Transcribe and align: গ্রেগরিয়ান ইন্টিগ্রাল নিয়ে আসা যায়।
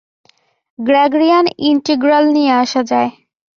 গ্রেগরিয়ান 0.79 1.45
ইন্টিগ্রাল 1.69 2.25
নিয়ে 2.35 2.51
আসা 2.63 2.81
যায়। 2.91 3.09